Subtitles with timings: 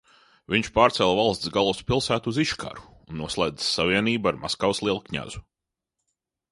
[0.53, 5.45] Viņš pārcēla valsts galvaspilsētu uz Iškaru un noslēdza savienību ar Maskavas lielkņazu.